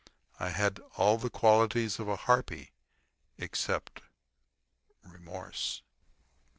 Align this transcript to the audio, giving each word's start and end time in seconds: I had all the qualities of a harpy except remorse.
I 0.39 0.49
had 0.49 0.79
all 0.97 1.19
the 1.19 1.29
qualities 1.29 1.99
of 1.99 2.07
a 2.07 2.15
harpy 2.15 2.71
except 3.37 4.01
remorse. 5.03 5.83